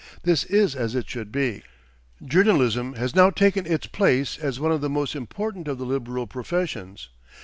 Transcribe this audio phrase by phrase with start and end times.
[0.23, 1.61] This is as it should be.
[2.25, 6.25] Journalism has now taken its place as one of the most important of the liberal
[6.25, 7.09] professions.